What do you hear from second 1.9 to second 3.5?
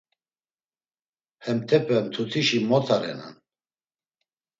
mtutişi mota renan.